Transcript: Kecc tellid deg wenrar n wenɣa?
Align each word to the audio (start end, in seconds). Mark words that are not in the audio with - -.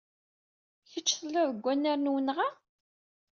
Kecc 0.91 1.07
tellid 1.17 1.47
deg 1.49 1.63
wenrar 1.65 1.97
n 1.99 2.11
wenɣa? 2.13 2.47